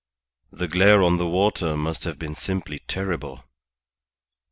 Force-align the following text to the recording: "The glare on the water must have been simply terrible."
"The 0.51 0.67
glare 0.67 1.03
on 1.03 1.17
the 1.17 1.27
water 1.27 1.77
must 1.77 2.05
have 2.05 2.17
been 2.17 2.33
simply 2.33 2.79
terrible." 2.87 3.43